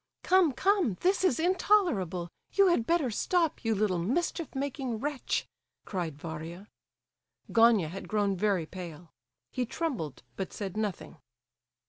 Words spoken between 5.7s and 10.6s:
cried Varia. Gania had grown very pale; he trembled, but